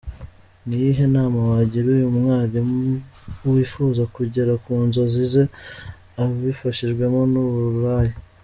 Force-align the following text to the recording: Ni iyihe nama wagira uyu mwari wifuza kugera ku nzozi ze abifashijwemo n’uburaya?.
Ni 0.65 0.75
iyihe 0.81 1.05
nama 1.15 1.37
wagira 1.49 1.87
uyu 1.95 2.07
mwari 2.17 2.59
wifuza 3.51 4.03
kugera 4.15 4.53
ku 4.63 4.73
nzozi 4.87 5.21
ze 5.33 5.43
abifashijwemo 6.21 7.21
n’uburaya?. 7.33 8.15